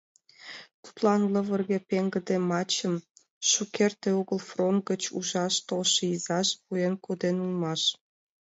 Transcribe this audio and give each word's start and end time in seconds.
Тудлан 0.83 1.21
лывырге 1.33 1.79
пеҥгыде 1.89 2.37
мачым 2.49 2.93
шукерте 3.49 4.09
огыл 4.19 4.39
фронт 4.49 4.81
гычын 4.89 5.13
ужаш 5.17 5.53
толшо 5.67 6.03
изаже 6.15 6.55
пуэн 6.63 6.93
коден 7.05 7.35
улмаш. 7.45 7.81